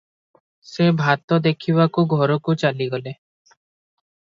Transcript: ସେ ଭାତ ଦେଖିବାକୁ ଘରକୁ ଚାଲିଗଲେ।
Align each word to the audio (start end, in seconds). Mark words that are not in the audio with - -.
ସେ 0.69 0.87
ଭାତ 1.01 1.39
ଦେଖିବାକୁ 1.49 2.07
ଘରକୁ 2.15 2.59
ଚାଲିଗଲେ। 2.65 3.17